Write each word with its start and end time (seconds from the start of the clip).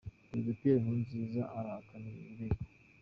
Perezida 0.27 0.57
Pierre 0.59 0.81
Nkurunziza 0.83 1.41
arahakana 1.57 2.05
ibi 2.11 2.23
birego: 2.37 2.63